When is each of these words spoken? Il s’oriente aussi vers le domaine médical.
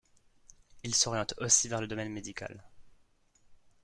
Il 0.81 0.95
s’oriente 0.95 1.35
aussi 1.37 1.69
vers 1.69 1.79
le 1.79 1.85
domaine 1.87 2.11
médical. 2.11 2.63